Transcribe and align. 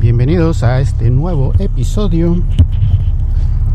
bienvenidos 0.00 0.62
a 0.62 0.80
este 0.80 1.10
nuevo 1.10 1.52
episodio. 1.58 2.42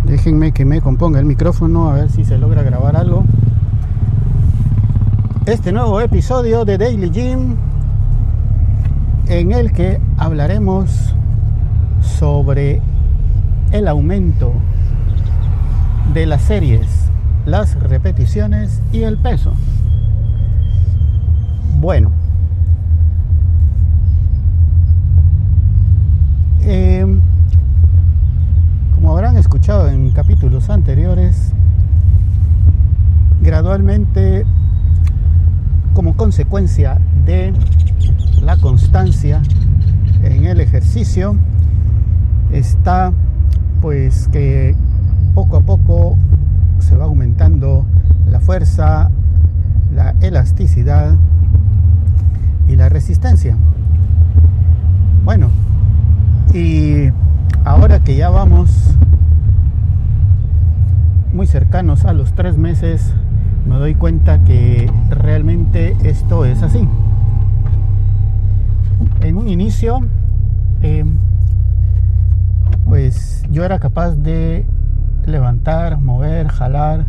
Déjenme 0.06 0.54
que 0.54 0.66
me 0.66 0.82
componga 0.82 1.20
el 1.20 1.26
micrófono 1.26 1.92
a 1.92 1.94
ver 1.94 2.10
si 2.10 2.26
se 2.26 2.40
logra 2.40 2.64
grabar 2.64 2.96
algo. 2.96 3.24
Este 5.46 5.72
nuevo 5.72 6.02
episodio 6.02 6.66
de 6.66 6.80
Daily 6.80 7.12
Gym 7.12 7.58
en 9.28 9.52
el 9.52 9.72
que 9.72 10.02
hablaremos 10.18 11.14
sobre 12.02 12.82
el 13.72 13.88
aumento 13.88 14.52
de 16.12 16.26
las 16.26 16.42
series, 16.42 16.88
las 17.46 17.80
repeticiones 17.84 18.82
y 18.92 19.04
el 19.04 19.20
peso. 19.20 19.54
Bueno, 21.80 22.10
Eh, 26.64 27.06
como 28.94 29.12
habrán 29.12 29.36
escuchado 29.36 29.90
en 29.90 30.12
anteriores, 30.70 31.54
gradualmente, 33.42 34.46
como 35.94 36.16
consecuencia 36.16 37.00
de 37.26 37.54
la 38.42 38.58
constancia 38.58 39.42
en 40.24 40.46
el 40.46 40.60
ejercicio, 40.60 41.36
está 42.52 43.12
pues 43.82 44.28
que 44.28 44.76
poco 45.34 45.58
a 45.58 45.62
poco 45.62 46.18
se 46.80 46.96
va 46.96 47.06
aumentando 47.06 47.86
la 48.30 48.40
fuerza, 48.40 49.10
la 49.94 50.16
elasticidad 50.22 51.16
y 52.68 52.76
la 52.76 52.90
resistencia. 52.90 53.58
Bueno, 55.24 55.50
y 56.54 57.10
ahora 57.64 58.00
que 58.04 58.16
ya 58.16 58.30
vamos 58.30 58.96
cercanos 61.52 62.06
a 62.06 62.14
los 62.14 62.32
tres 62.32 62.58
meses, 62.58 63.14
me 63.68 63.76
doy 63.76 63.94
cuenta 63.94 64.42
que 64.46 64.90
realmente 65.10 65.98
esto 66.02 66.46
es 66.46 66.64
así. 66.64 66.88
En 69.20 69.36
un 69.36 69.50
inicio, 69.50 70.00
em, 70.82 71.18
pues 72.86 73.44
yo 73.52 73.66
era 73.66 73.80
capaz 73.80 74.16
de 74.16 74.66
levantar, 75.26 76.00
mover, 76.00 76.48
jalar, 76.48 77.08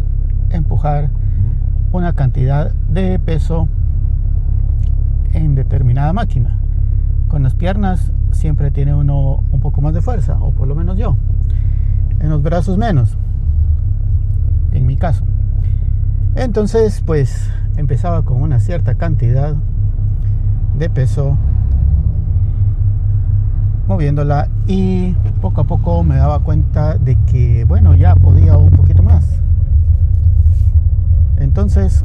empujar 0.50 1.10
una 1.92 2.14
cantidad 2.14 2.72
de 2.88 3.20
peso 3.20 3.68
en 5.34 5.54
determinada 5.54 6.12
máquina. 6.12 6.58
Con 7.28 7.44
las 7.44 7.54
piernas 7.54 8.10
siempre 8.32 8.72
tiene 8.72 8.92
uno 8.92 9.44
un 9.52 9.60
poco 9.60 9.80
más 9.82 9.94
de 9.94 10.02
fuerza, 10.02 10.36
o 10.40 10.50
por 10.50 10.66
lo 10.66 10.74
menos 10.74 10.98
yo. 10.98 11.16
En 12.18 12.28
los 12.28 12.42
brazos 12.42 12.76
menos, 12.76 13.16
caso. 15.02 15.24
Entonces, 16.36 17.02
pues 17.04 17.50
empezaba 17.76 18.22
con 18.22 18.40
una 18.40 18.60
cierta 18.60 18.94
cantidad 18.94 19.56
de 20.78 20.88
peso 20.90 21.36
moviéndola 23.88 24.46
y 24.68 25.14
poco 25.40 25.62
a 25.62 25.64
poco 25.64 26.04
me 26.04 26.14
daba 26.14 26.38
cuenta 26.38 26.98
de 26.98 27.16
que, 27.26 27.64
bueno, 27.64 27.96
ya 27.96 28.14
podía 28.14 28.56
un 28.56 28.70
poquito 28.70 29.02
más. 29.02 29.40
Entonces, 31.36 32.04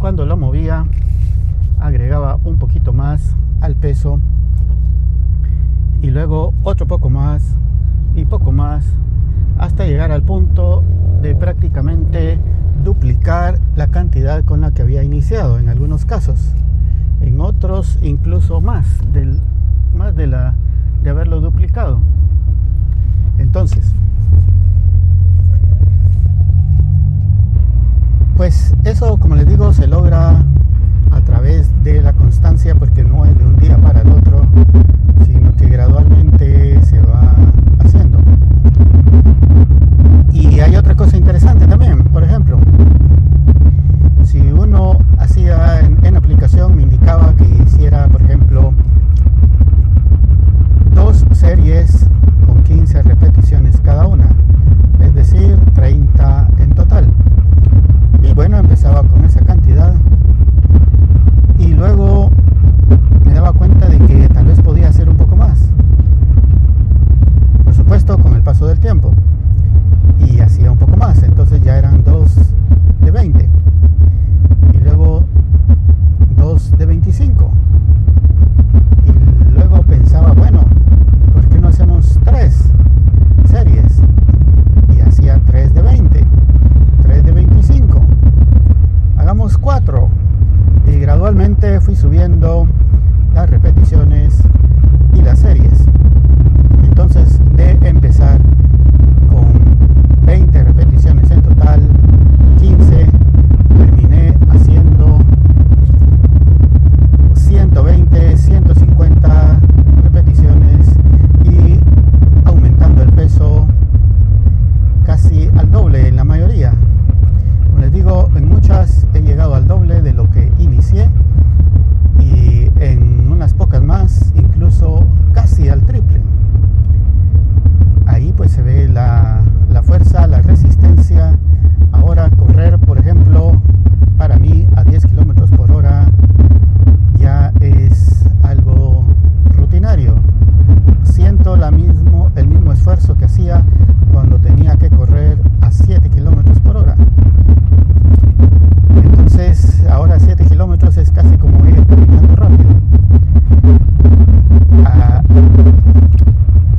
cuando 0.00 0.26
lo 0.26 0.36
movía, 0.36 0.86
agregaba 1.78 2.40
un 2.42 2.58
poquito 2.58 2.92
más 2.92 3.36
al 3.60 3.76
peso 3.76 4.18
y 6.02 6.10
luego 6.10 6.52
otro 6.64 6.88
poco 6.88 7.10
más 7.10 7.54
y 8.16 8.24
poco 8.24 8.50
más 8.50 8.84
hasta 9.56 9.86
llegar 9.86 10.10
al 10.10 10.22
punto 10.22 10.82
de 11.20 11.34
prácticamente 11.34 12.38
duplicar 12.84 13.58
la 13.76 13.88
cantidad 13.88 14.44
con 14.44 14.60
la 14.60 14.72
que 14.72 14.82
había 14.82 15.02
iniciado 15.02 15.58
en 15.58 15.68
algunos 15.68 16.06
casos. 16.06 16.52
En 17.20 17.40
otros 17.40 17.98
incluso 18.02 18.60
más 18.60 18.86
del 19.12 19.40
más 19.94 20.14
de 20.14 20.26
la 20.26 20.54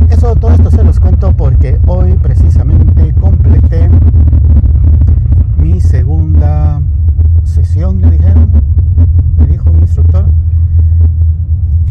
Eso, 0.09 0.35
todo 0.35 0.51
esto 0.51 0.71
se 0.71 0.83
los 0.83 0.99
cuento 0.99 1.31
porque 1.35 1.79
hoy 1.87 2.13
precisamente 2.21 3.13
completé 3.13 3.89
mi 5.57 5.79
segunda 5.79 6.81
sesión, 7.43 8.01
le 8.01 8.11
dijeron, 8.11 8.51
me 9.37 9.47
dijo 9.47 9.71
mi 9.71 9.81
instructor, 9.81 10.25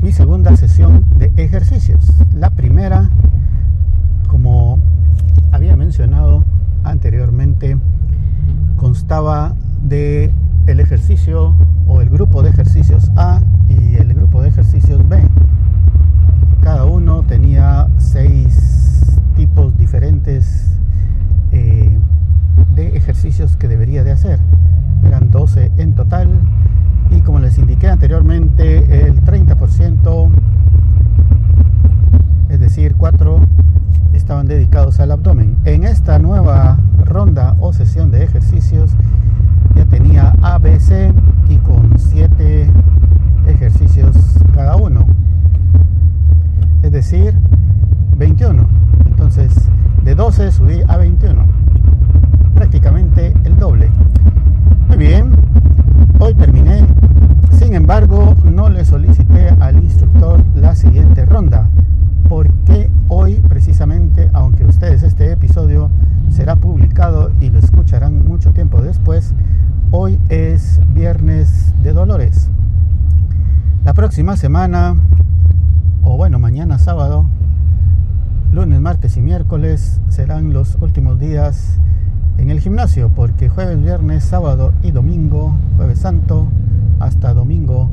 mi 0.03 0.13
segunda 0.13 0.57
sesión 0.57 1.05
de 1.17 1.33
ejercicios. 1.37 2.13
La 2.35 2.51
primera, 2.51 3.11
como 4.29 4.79
había 5.53 5.77
mencionado 5.77 6.45
anteriormente, 6.85 7.79
constaba 8.77 9.55
de 9.83 10.33
el 10.67 10.81
ejercicio 10.81 11.55
o 11.87 12.01
el 12.01 12.11
grupo 12.11 12.43
de 12.43 12.51
ejercicios 12.51 13.11
A 13.17 13.41
anteriormente, 28.09 29.07
el 29.07 29.23
30%, 29.23 30.31
es 32.49 32.59
decir, 32.59 32.95
4 32.97 33.41
estaban 34.15 34.47
dedicados 34.47 34.99
al 34.99 35.11
abdomen. 35.11 35.59
En 35.67 35.85
esta 35.85 36.19
nueva 36.19 36.79
ronda 37.05 37.55
o 37.61 37.75
sesión 37.75 38.11
de 38.11 38.25
ejercicios 38.25 38.93
ya 39.77 39.85
tenía 39.85 40.33
ABC 40.41 41.13
y 41.51 41.57
con 41.59 41.99
7 41.99 42.71
ejercicios 43.47 44.17
cada 44.55 44.77
uno. 44.77 45.05
Es 46.83 46.93
decir, 46.93 47.35
21. 48.17 48.67
Entonces, 49.05 49.53
de 50.03 50.15
12 50.15 50.51
subí 50.53 50.81
a 50.89 50.97
21. 50.97 51.45
Prácticamente 52.55 53.35
el 53.45 53.59
doble. 53.59 53.91
Muy 54.89 54.97
bien, 54.97 55.33
hoy 56.19 56.33
terminé. 56.33 56.87
Sin 57.51 57.75
le 58.71 58.85
solicité 58.85 59.49
al 59.61 59.77
instructor 59.77 60.45
la 60.55 60.75
siguiente 60.75 61.25
ronda. 61.25 61.69
Porque 62.29 62.91
hoy 63.09 63.37
precisamente, 63.49 64.29
aunque 64.33 64.65
ustedes 64.65 65.03
este 65.03 65.33
episodio 65.33 65.91
será 66.31 66.57
publicado 66.57 67.31
y 67.41 67.51
lo 67.51 67.59
escucharán 67.59 68.27
mucho 68.27 68.53
tiempo 68.53 68.83
después, 68.83 69.35
hoy 69.91 70.19
es 70.29 70.81
viernes 70.95 71.73
de 71.83 71.93
dolores. 71.93 72.51
La 73.85 73.95
próxima 73.95 74.37
semana, 74.37 74.97
o 76.03 76.17
bueno, 76.17 76.39
mañana 76.39 76.79
sábado, 76.79 77.27
lunes, 78.53 78.81
martes 78.81 79.17
y 79.17 79.21
miércoles 79.21 80.01
serán 80.09 80.53
los 80.53 80.77
últimos 80.81 81.19
días 81.19 81.81
en 82.37 82.51
el 82.51 82.61
gimnasio, 82.61 83.09
porque 83.09 83.49
jueves, 83.49 83.83
viernes, 83.83 84.25
sábado 84.25 84.73
y 84.83 84.91
domingo, 84.91 85.57
jueves 85.77 86.01
santo, 86.01 86.49
hasta 87.01 87.33
domingo 87.33 87.91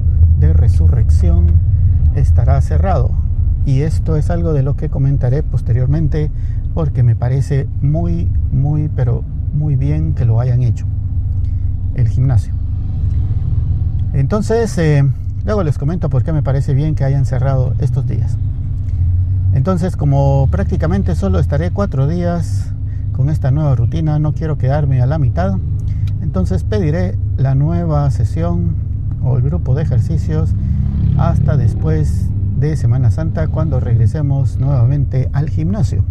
estará 2.16 2.60
cerrado. 2.62 3.12
Y 3.66 3.81
esto 3.81 4.16
es 4.16 4.30
algo 4.30 4.54
de 4.54 4.63
lo 4.63 4.75
que 4.75 4.89
comentaré 4.89 5.44
posteriormente, 5.44 6.30
porque 6.74 7.04
me 7.04 7.16
parece 7.16 7.68
muy, 7.81 8.30
muy, 8.51 8.89
pero 8.89 9.24
muy 9.54 9.75
bien 9.75 10.13
que 10.13 10.25
lo 10.25 10.39
hayan 10.39 10.62
hecho, 10.62 10.86
el 11.95 12.07
gimnasio. 12.07 12.54
Entonces, 14.13 14.77
eh, 14.77 15.04
luego 15.45 15.63
les 15.63 15.77
comento 15.77 16.10
por 16.10 16.24
qué 16.24 16.31
me 16.31 16.44
parece 16.44 16.74
bien 16.74 16.95
que 16.95 17.04
hayan 17.04 17.25
cerrado 17.25 17.74
estos 17.80 18.06
días. 18.06 18.38
Entonces, 19.54 19.95
como 19.95 20.48
prácticamente 20.51 21.16
solo 21.16 21.39
estaré 21.39 21.72
cuatro 21.72 22.07
días 22.07 22.72
con 23.13 23.30
esta 23.30 23.51
nueva 23.51 23.75
rutina, 23.75 24.19
no 24.19 24.33
quiero 24.33 24.57
quedarme 24.57 25.01
a 25.01 25.06
la 25.06 25.18
mitad, 25.18 25.57
entonces 26.22 26.63
pediré 26.63 27.18
la 27.38 27.56
nueva 27.56 28.10
sesión 28.12 28.75
o 29.24 29.38
el 29.38 29.44
grupo 29.44 29.74
de 29.74 29.83
ejercicios 29.83 30.54
hasta 31.17 31.57
después 31.57 32.29
de 32.57 32.75
Semana 32.77 33.12
Santa 33.12 33.47
cuando 33.47 33.79
regresemos 33.79 34.57
nuevamente 34.57 35.29
al 35.33 35.50
gimnasio. 35.50 36.03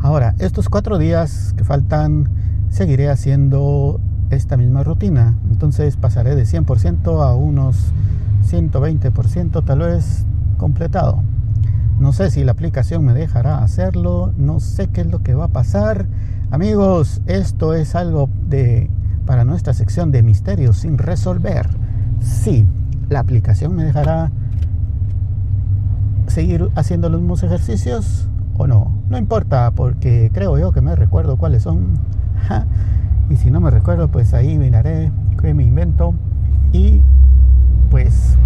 Ahora, 0.00 0.34
estos 0.38 0.68
cuatro 0.68 0.98
días 0.98 1.54
que 1.56 1.64
faltan, 1.64 2.28
seguiré 2.70 3.08
haciendo 3.08 4.00
esta 4.30 4.56
misma 4.56 4.82
rutina. 4.82 5.34
Entonces 5.50 5.96
pasaré 5.96 6.36
de 6.36 6.44
100% 6.44 7.22
a 7.22 7.34
unos 7.34 7.92
120% 8.50 9.64
tal 9.64 9.78
vez 9.78 10.24
completado. 10.58 11.22
No 11.98 12.12
sé 12.12 12.30
si 12.30 12.44
la 12.44 12.52
aplicación 12.52 13.04
me 13.04 13.14
dejará 13.14 13.62
hacerlo, 13.62 14.32
no 14.36 14.60
sé 14.60 14.88
qué 14.88 15.00
es 15.00 15.06
lo 15.06 15.22
que 15.22 15.34
va 15.34 15.46
a 15.46 15.48
pasar. 15.48 16.06
Amigos, 16.50 17.22
esto 17.26 17.74
es 17.74 17.94
algo 17.94 18.28
de 18.48 18.90
para 19.24 19.44
nuestra 19.44 19.74
sección 19.74 20.12
de 20.12 20.22
misterios 20.22 20.78
sin 20.78 20.98
resolver. 20.98 21.66
Sí, 22.20 22.66
la 23.08 23.20
aplicación 23.20 23.74
me 23.74 23.84
dejará 23.84 24.30
seguir 26.26 26.68
haciendo 26.74 27.08
los 27.08 27.20
mismos 27.20 27.42
ejercicios 27.42 28.28
o 28.58 28.66
no. 28.66 28.92
No 29.08 29.18
importa, 29.18 29.70
porque 29.70 30.30
creo 30.32 30.58
yo 30.58 30.72
que 30.72 30.80
me 30.80 30.94
recuerdo 30.96 31.36
cuáles 31.36 31.62
son. 31.62 31.98
y 33.30 33.36
si 33.36 33.50
no 33.50 33.60
me 33.60 33.70
recuerdo, 33.70 34.08
pues 34.08 34.34
ahí 34.34 34.58
miraré 34.58 35.10
qué 35.40 35.54
me 35.54 35.64
invento. 35.64 36.14
Y 36.72 37.02
pues 37.90 38.36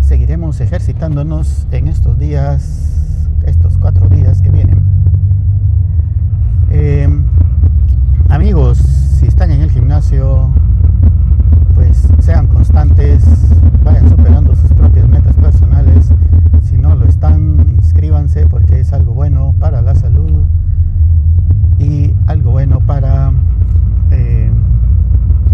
seguiremos 0.00 0.60
ejercitándonos 0.60 1.66
en 1.70 1.88
estos 1.88 2.18
días, 2.18 3.28
estos 3.44 3.78
cuatro 3.78 4.08
días 4.08 4.42
que 4.42 4.50
vienen. 4.50 4.82
Eh, 6.70 7.08
amigos, 8.28 8.78
si 8.78 9.26
están 9.26 9.50
en 9.50 9.62
el 9.62 9.70
gimnasio, 9.70 10.50
sean 12.30 12.46
constantes, 12.46 13.24
vayan 13.82 14.08
superando 14.08 14.54
sus 14.54 14.72
propias 14.74 15.08
metas 15.08 15.34
personales. 15.34 16.12
Si 16.62 16.78
no 16.78 16.94
lo 16.94 17.06
están, 17.06 17.66
inscríbanse 17.70 18.46
porque 18.46 18.78
es 18.78 18.92
algo 18.92 19.14
bueno 19.14 19.52
para 19.58 19.82
la 19.82 19.96
salud 19.96 20.44
y 21.80 22.14
algo 22.28 22.52
bueno 22.52 22.78
para 22.86 23.32
eh, 24.12 24.48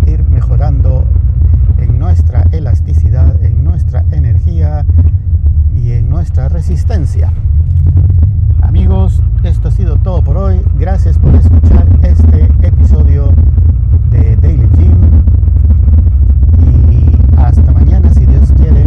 ir 0.06 0.22
mejorando 0.24 1.04
en 1.78 1.98
nuestra 1.98 2.44
elasticidad, 2.52 3.42
en 3.42 3.64
nuestra 3.64 4.04
energía 4.10 4.84
y 5.74 5.92
en 5.92 6.10
nuestra 6.10 6.50
resistencia. 6.50 7.32
Amigos, 8.60 9.22
esto 9.44 9.68
ha 9.68 9.70
sido 9.70 9.96
todo 9.96 10.20
por 10.20 10.36
hoy. 10.36 10.60
Gracias 10.78 11.16
por 11.18 11.34
escuchar 11.36 11.86
este 12.02 12.50
episodio 12.60 13.32
de 14.10 14.36
Daily 14.36 14.68
Gym. 14.76 15.06
Y 16.58 17.38
hasta 17.38 17.70
mañana, 17.72 18.12
si 18.12 18.24
Dios 18.26 18.50
quiere, 18.56 18.82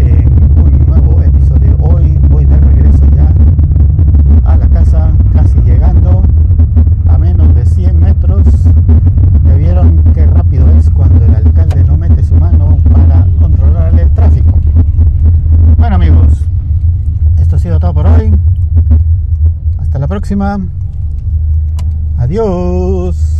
en 0.00 0.32
un 0.56 0.86
nuevo 0.86 1.22
episodio. 1.22 1.76
Hoy 1.80 2.18
voy 2.30 2.44
de 2.44 2.58
regreso 2.58 3.04
ya 3.14 3.32
a 4.44 4.56
la 4.56 4.66
casa, 4.68 5.12
casi 5.32 5.58
llegando 5.60 6.22
a 7.08 7.18
menos 7.18 7.54
de 7.54 7.66
100 7.66 7.98
metros. 8.00 8.46
¿Ya 9.44 9.54
vieron 9.54 10.02
qué 10.14 10.26
rápido 10.26 10.66
es 10.78 10.90
cuando 10.90 11.24
el 11.24 11.34
alcalde 11.34 11.84
no 11.84 11.96
mete 11.96 12.22
su 12.22 12.34
mano 12.34 12.78
para 12.92 13.26
controlar 13.38 13.98
el 13.98 14.10
tráfico? 14.10 14.58
Bueno 15.78 15.96
amigos, 15.96 16.48
esto 17.38 17.56
ha 17.56 17.58
sido 17.58 17.78
todo 17.78 17.94
por 17.94 18.06
hoy. 18.06 18.32
Hasta 19.78 19.98
la 19.98 20.08
próxima. 20.26 20.60
Adiós. 22.18 23.35